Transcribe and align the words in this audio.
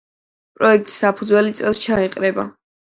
პროექტს 0.59 0.97
საფუძველი 1.05 1.55
წელს 1.63 1.85
ჩაეყრება. 1.87 2.53